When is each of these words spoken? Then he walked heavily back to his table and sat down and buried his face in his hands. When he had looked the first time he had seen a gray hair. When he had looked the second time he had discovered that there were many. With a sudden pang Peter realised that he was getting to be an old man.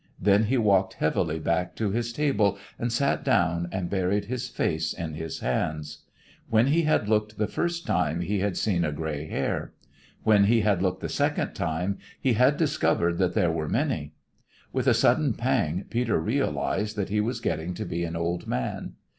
Then 0.19 0.45
he 0.45 0.57
walked 0.57 0.95
heavily 0.95 1.37
back 1.37 1.75
to 1.75 1.91
his 1.91 2.11
table 2.11 2.57
and 2.79 2.91
sat 2.91 3.23
down 3.23 3.69
and 3.71 3.87
buried 3.87 4.25
his 4.25 4.49
face 4.49 4.93
in 4.93 5.13
his 5.13 5.41
hands. 5.41 5.99
When 6.49 6.65
he 6.65 6.85
had 6.85 7.07
looked 7.07 7.37
the 7.37 7.45
first 7.45 7.85
time 7.85 8.21
he 8.21 8.39
had 8.39 8.57
seen 8.57 8.83
a 8.83 8.91
gray 8.91 9.27
hair. 9.27 9.73
When 10.23 10.45
he 10.45 10.61
had 10.61 10.81
looked 10.81 11.01
the 11.01 11.07
second 11.07 11.53
time 11.53 11.99
he 12.19 12.33
had 12.33 12.57
discovered 12.57 13.19
that 13.19 13.35
there 13.35 13.51
were 13.51 13.69
many. 13.69 14.13
With 14.73 14.87
a 14.87 14.95
sudden 14.95 15.35
pang 15.35 15.83
Peter 15.91 16.19
realised 16.19 16.95
that 16.95 17.09
he 17.09 17.21
was 17.21 17.39
getting 17.39 17.75
to 17.75 17.85
be 17.85 18.03
an 18.03 18.15
old 18.15 18.47
man. 18.47 18.93